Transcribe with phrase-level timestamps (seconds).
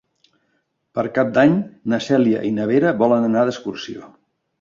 [0.99, 1.53] Per Cap d'Any
[1.93, 4.09] na Cèlia i na Vera volen anar d'excursió.